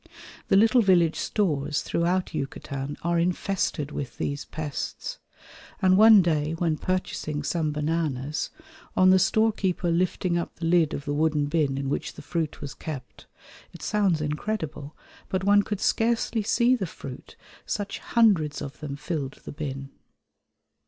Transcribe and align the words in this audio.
The 0.47 0.55
little 0.57 0.81
village 0.81 1.17
stores 1.19 1.83
throughout 1.83 2.33
Yucatan 2.33 2.97
are 3.03 3.19
infested 3.19 3.91
with 3.91 4.17
these 4.17 4.45
pests, 4.45 5.19
and 5.79 5.95
one 5.95 6.23
day 6.23 6.53
when 6.53 6.79
purchasing 6.79 7.43
some 7.43 7.71
bananas, 7.71 8.49
on 8.97 9.11
the 9.11 9.19
storekeeper 9.19 9.91
lifting 9.91 10.39
up 10.39 10.55
the 10.55 10.65
lid 10.65 10.95
of 10.95 11.05
the 11.05 11.13
wooden 11.13 11.45
bin 11.45 11.77
in 11.77 11.87
which 11.87 12.13
the 12.13 12.23
fruit 12.23 12.61
was 12.61 12.73
kept, 12.73 13.27
it 13.73 13.83
sounds 13.83 14.21
incredible, 14.21 14.97
but 15.29 15.43
one 15.43 15.61
could 15.61 15.79
scarcely 15.79 16.41
see 16.41 16.75
the 16.75 16.87
fruit, 16.87 17.35
such 17.67 17.99
hundreds 17.99 18.59
of 18.59 18.79
them 18.79 18.95
filled 18.95 19.33
the 19.45 19.51
bin. 19.51 19.91